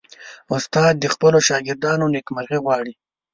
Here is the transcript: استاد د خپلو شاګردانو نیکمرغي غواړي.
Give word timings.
استاد 0.55 0.93
د 0.99 1.05
خپلو 1.13 1.37
شاګردانو 1.47 2.05
نیکمرغي 2.15 2.59
غواړي. 2.65 2.93